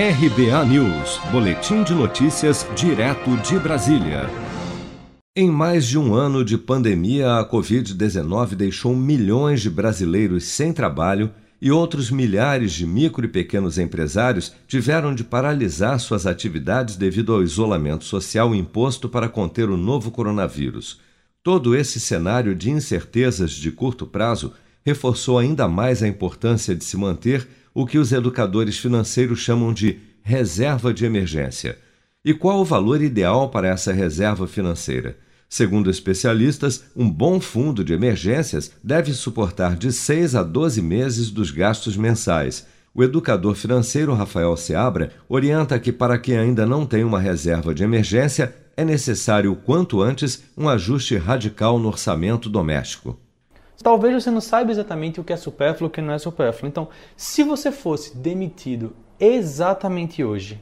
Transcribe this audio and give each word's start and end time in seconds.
RBA 0.00 0.64
News, 0.66 1.18
Boletim 1.32 1.82
de 1.82 1.92
Notícias, 1.92 2.64
direto 2.76 3.36
de 3.38 3.58
Brasília. 3.58 4.30
Em 5.34 5.50
mais 5.50 5.88
de 5.88 5.98
um 5.98 6.14
ano 6.14 6.44
de 6.44 6.56
pandemia, 6.56 7.38
a 7.38 7.44
Covid-19 7.44 8.54
deixou 8.54 8.94
milhões 8.94 9.60
de 9.60 9.68
brasileiros 9.68 10.44
sem 10.44 10.72
trabalho 10.72 11.32
e 11.60 11.72
outros 11.72 12.12
milhares 12.12 12.70
de 12.74 12.86
micro 12.86 13.24
e 13.24 13.28
pequenos 13.28 13.76
empresários 13.76 14.54
tiveram 14.68 15.12
de 15.12 15.24
paralisar 15.24 15.98
suas 15.98 16.28
atividades 16.28 16.94
devido 16.94 17.34
ao 17.34 17.42
isolamento 17.42 18.04
social 18.04 18.54
imposto 18.54 19.08
para 19.08 19.28
conter 19.28 19.68
o 19.68 19.76
novo 19.76 20.12
coronavírus. 20.12 21.00
Todo 21.42 21.74
esse 21.74 21.98
cenário 21.98 22.54
de 22.54 22.70
incertezas 22.70 23.50
de 23.50 23.72
curto 23.72 24.06
prazo 24.06 24.52
reforçou 24.86 25.40
ainda 25.40 25.66
mais 25.66 26.04
a 26.04 26.06
importância 26.06 26.72
de 26.72 26.84
se 26.84 26.96
manter 26.96 27.48
o 27.78 27.86
que 27.86 27.96
os 27.96 28.10
educadores 28.10 28.76
financeiros 28.76 29.38
chamam 29.38 29.72
de 29.72 30.00
reserva 30.20 30.92
de 30.92 31.04
emergência. 31.04 31.78
E 32.24 32.34
qual 32.34 32.60
o 32.60 32.64
valor 32.64 33.00
ideal 33.00 33.50
para 33.50 33.68
essa 33.68 33.92
reserva 33.92 34.48
financeira? 34.48 35.16
Segundo 35.48 35.88
especialistas, 35.88 36.86
um 36.96 37.08
bom 37.08 37.38
fundo 37.38 37.84
de 37.84 37.92
emergências 37.92 38.72
deve 38.82 39.12
suportar 39.12 39.76
de 39.76 39.92
6 39.92 40.34
a 40.34 40.42
12 40.42 40.82
meses 40.82 41.30
dos 41.30 41.52
gastos 41.52 41.96
mensais. 41.96 42.66
O 42.92 43.04
educador 43.04 43.54
financeiro 43.54 44.12
Rafael 44.12 44.56
Seabra 44.56 45.12
orienta 45.28 45.78
que, 45.78 45.92
para 45.92 46.18
quem 46.18 46.36
ainda 46.36 46.66
não 46.66 46.84
tem 46.84 47.04
uma 47.04 47.20
reserva 47.20 47.72
de 47.72 47.84
emergência, 47.84 48.56
é 48.76 48.84
necessário 48.84 49.54
quanto 49.54 50.02
antes 50.02 50.42
um 50.56 50.68
ajuste 50.68 51.16
radical 51.16 51.78
no 51.78 51.86
orçamento 51.86 52.48
doméstico. 52.48 53.16
Talvez 53.82 54.22
você 54.22 54.30
não 54.30 54.40
saiba 54.40 54.70
exatamente 54.70 55.20
o 55.20 55.24
que 55.24 55.32
é 55.32 55.36
supérfluo 55.36 55.86
e 55.86 55.88
o 55.88 55.90
que 55.90 56.00
não 56.00 56.12
é 56.12 56.18
supérfluo. 56.18 56.68
Então, 56.68 56.88
se 57.16 57.44
você 57.44 57.70
fosse 57.70 58.16
demitido 58.16 58.94
exatamente 59.20 60.22
hoje, 60.24 60.60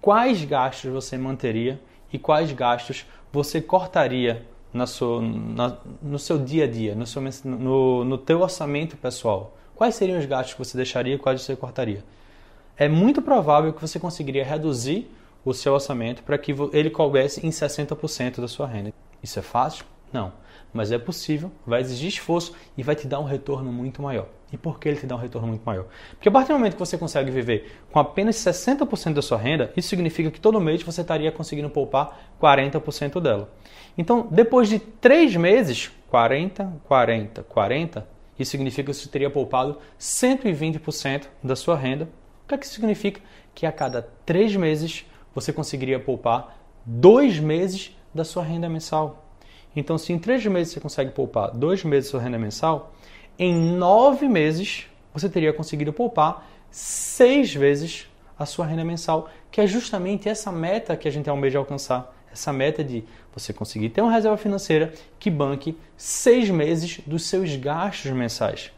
quais 0.00 0.44
gastos 0.44 0.90
você 0.90 1.16
manteria 1.16 1.80
e 2.12 2.18
quais 2.18 2.52
gastos 2.52 3.06
você 3.32 3.60
cortaria 3.60 4.44
na 4.72 4.86
sua, 4.86 5.22
na, 5.22 5.76
no 6.02 6.18
seu 6.18 6.38
dia 6.38 6.64
a 6.64 6.66
dia, 6.66 6.94
no, 6.94 7.06
seu, 7.06 7.22
no, 7.44 8.04
no 8.04 8.18
teu 8.18 8.40
orçamento 8.40 8.96
pessoal? 8.96 9.56
Quais 9.76 9.94
seriam 9.94 10.18
os 10.18 10.26
gastos 10.26 10.54
que 10.54 10.58
você 10.58 10.76
deixaria 10.76 11.14
e 11.14 11.18
quais 11.18 11.40
você 11.40 11.54
cortaria? 11.54 12.04
É 12.76 12.88
muito 12.88 13.22
provável 13.22 13.72
que 13.72 13.80
você 13.80 14.00
conseguiria 14.00 14.44
reduzir 14.44 15.08
o 15.44 15.54
seu 15.54 15.72
orçamento 15.72 16.22
para 16.24 16.36
que 16.36 16.54
ele 16.72 16.90
coubesse 16.90 17.46
em 17.46 17.50
60% 17.50 18.40
da 18.40 18.48
sua 18.48 18.66
renda. 18.66 18.92
Isso 19.22 19.38
é 19.38 19.42
fácil? 19.42 19.84
Não 20.14 20.32
mas 20.74 20.90
é 20.90 20.98
possível, 20.98 21.52
vai 21.64 21.80
exigir 21.80 22.08
esforço 22.08 22.52
e 22.76 22.82
vai 22.82 22.96
te 22.96 23.06
dar 23.06 23.20
um 23.20 23.24
retorno 23.24 23.72
muito 23.72 24.02
maior. 24.02 24.26
E 24.52 24.58
por 24.58 24.80
que 24.80 24.88
ele 24.88 24.98
te 24.98 25.06
dá 25.06 25.14
um 25.14 25.18
retorno 25.18 25.46
muito 25.46 25.62
maior? 25.64 25.86
Porque 26.10 26.28
a 26.28 26.32
partir 26.32 26.48
do 26.48 26.54
momento 26.54 26.72
que 26.72 26.80
você 26.80 26.98
consegue 26.98 27.30
viver 27.30 27.80
com 27.92 28.00
apenas 28.00 28.34
60% 28.36 29.14
da 29.14 29.22
sua 29.22 29.38
renda, 29.38 29.72
isso 29.76 29.88
significa 29.88 30.32
que 30.32 30.40
todo 30.40 30.60
mês 30.60 30.82
você 30.82 31.00
estaria 31.00 31.30
conseguindo 31.30 31.70
poupar 31.70 32.34
40% 32.42 33.20
dela. 33.20 33.52
Então, 33.96 34.26
depois 34.28 34.68
de 34.68 34.80
3 34.80 35.36
meses, 35.36 35.92
40, 36.10 36.80
40, 36.88 37.42
40, 37.44 38.08
isso 38.36 38.50
significa 38.50 38.90
que 38.90 38.98
você 38.98 39.08
teria 39.08 39.30
poupado 39.30 39.78
120% 39.98 41.28
da 41.42 41.54
sua 41.54 41.76
renda. 41.76 42.08
O 42.44 42.48
que, 42.48 42.54
é 42.54 42.58
que 42.58 42.66
isso 42.66 42.74
significa? 42.74 43.20
Que 43.54 43.64
a 43.64 43.70
cada 43.70 44.02
3 44.26 44.56
meses 44.56 45.06
você 45.32 45.52
conseguiria 45.52 46.00
poupar 46.00 46.58
2 46.84 47.38
meses 47.38 47.96
da 48.12 48.24
sua 48.24 48.42
renda 48.42 48.68
mensal. 48.68 49.23
Então, 49.76 49.98
se 49.98 50.12
em 50.12 50.18
três 50.18 50.44
meses 50.46 50.72
você 50.72 50.80
consegue 50.80 51.10
poupar 51.10 51.50
dois 51.50 51.82
meses 51.84 52.10
da 52.10 52.10
sua 52.12 52.20
renda 52.20 52.38
mensal, 52.38 52.94
em 53.38 53.54
nove 53.54 54.28
meses 54.28 54.86
você 55.12 55.28
teria 55.28 55.52
conseguido 55.52 55.92
poupar 55.92 56.48
seis 56.70 57.54
vezes 57.54 58.08
a 58.38 58.46
sua 58.46 58.66
renda 58.66 58.84
mensal, 58.84 59.30
que 59.50 59.60
é 59.60 59.66
justamente 59.66 60.28
essa 60.28 60.50
meta 60.50 60.96
que 60.96 61.06
a 61.06 61.10
gente 61.10 61.30
almeja 61.30 61.58
alcançar. 61.58 62.12
Essa 62.32 62.52
meta 62.52 62.82
de 62.82 63.04
você 63.32 63.52
conseguir 63.52 63.90
ter 63.90 64.00
uma 64.00 64.10
reserva 64.10 64.36
financeira 64.36 64.92
que 65.20 65.30
banque 65.30 65.78
seis 65.96 66.50
meses 66.50 67.00
dos 67.06 67.26
seus 67.26 67.54
gastos 67.54 68.10
mensais. 68.10 68.72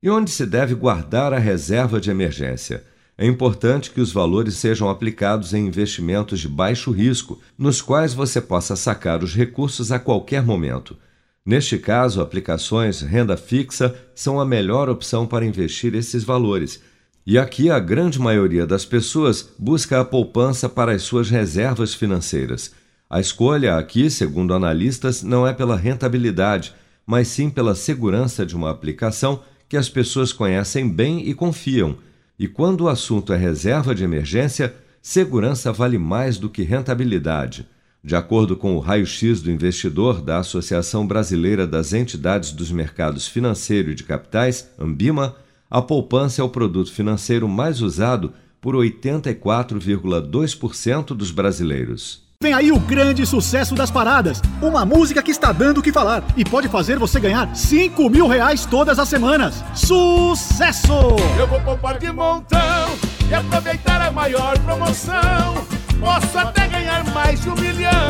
E 0.00 0.08
onde 0.08 0.30
se 0.30 0.46
deve 0.46 0.74
guardar 0.76 1.32
a 1.32 1.38
reserva 1.38 2.00
de 2.00 2.08
emergência? 2.08 2.84
É 3.20 3.26
importante 3.26 3.90
que 3.90 4.00
os 4.00 4.10
valores 4.10 4.54
sejam 4.54 4.88
aplicados 4.88 5.52
em 5.52 5.66
investimentos 5.66 6.40
de 6.40 6.48
baixo 6.48 6.90
risco, 6.90 7.38
nos 7.58 7.82
quais 7.82 8.14
você 8.14 8.40
possa 8.40 8.74
sacar 8.74 9.22
os 9.22 9.34
recursos 9.34 9.92
a 9.92 9.98
qualquer 9.98 10.42
momento. 10.42 10.96
Neste 11.44 11.76
caso, 11.76 12.22
aplicações 12.22 13.02
renda 13.02 13.36
fixa 13.36 13.94
são 14.14 14.40
a 14.40 14.46
melhor 14.46 14.88
opção 14.88 15.26
para 15.26 15.44
investir 15.44 15.94
esses 15.94 16.24
valores. 16.24 16.80
E 17.26 17.36
aqui 17.36 17.70
a 17.70 17.78
grande 17.78 18.18
maioria 18.18 18.66
das 18.66 18.86
pessoas 18.86 19.50
busca 19.58 20.00
a 20.00 20.04
poupança 20.04 20.66
para 20.66 20.92
as 20.92 21.02
suas 21.02 21.28
reservas 21.28 21.92
financeiras. 21.92 22.72
A 23.10 23.20
escolha 23.20 23.76
aqui, 23.76 24.08
segundo 24.08 24.54
analistas, 24.54 25.22
não 25.22 25.46
é 25.46 25.52
pela 25.52 25.76
rentabilidade, 25.76 26.72
mas 27.06 27.28
sim 27.28 27.50
pela 27.50 27.74
segurança 27.74 28.46
de 28.46 28.56
uma 28.56 28.70
aplicação 28.70 29.42
que 29.68 29.76
as 29.76 29.90
pessoas 29.90 30.32
conhecem 30.32 30.88
bem 30.88 31.28
e 31.28 31.34
confiam 31.34 31.98
e 32.40 32.48
quando 32.48 32.80
o 32.84 32.88
assunto 32.88 33.32
é 33.34 33.36
reserva 33.36 33.94
de 33.94 34.02
emergência, 34.02 34.74
segurança 35.02 35.70
vale 35.70 35.98
mais 35.98 36.38
do 36.38 36.48
que 36.48 36.62
rentabilidade. 36.62 37.68
De 38.02 38.16
acordo 38.16 38.56
com 38.56 38.74
o 38.74 38.78
raio-x 38.78 39.42
do 39.42 39.50
investidor 39.50 40.22
da 40.22 40.38
Associação 40.38 41.06
Brasileira 41.06 41.66
das 41.66 41.92
Entidades 41.92 42.52
dos 42.52 42.72
Mercados 42.72 43.28
Financeiro 43.28 43.90
e 43.90 43.94
de 43.94 44.04
Capitais, 44.04 44.70
Ambima, 44.78 45.36
a 45.70 45.82
poupança 45.82 46.40
é 46.40 46.44
o 46.44 46.48
produto 46.48 46.90
financeiro 46.90 47.46
mais 47.46 47.82
usado 47.82 48.32
por 48.58 48.74
84,2% 48.74 51.08
dos 51.08 51.30
brasileiros. 51.30 52.29
Vem 52.42 52.54
aí 52.54 52.72
o 52.72 52.78
grande 52.78 53.26
sucesso 53.26 53.74
das 53.74 53.90
paradas. 53.90 54.40
Uma 54.62 54.86
música 54.86 55.22
que 55.22 55.30
está 55.30 55.52
dando 55.52 55.76
o 55.76 55.82
que 55.82 55.92
falar 55.92 56.24
e 56.34 56.42
pode 56.42 56.68
fazer 56.68 56.98
você 56.98 57.20
ganhar 57.20 57.54
5 57.54 58.08
mil 58.08 58.26
reais 58.26 58.64
todas 58.64 58.98
as 58.98 59.10
semanas. 59.10 59.62
Sucesso! 59.74 60.90
Eu 61.38 61.46
vou 61.46 61.60
poupar 61.60 61.98
de 61.98 62.10
montão 62.10 62.96
e 63.28 63.34
aproveitar 63.34 64.00
a 64.00 64.10
maior 64.10 64.58
promoção. 64.60 65.66
Posso 66.00 66.38
até 66.38 66.66
ganhar 66.66 67.04
mais 67.12 67.42
de 67.42 67.50
um 67.50 67.54
milhão. 67.56 68.09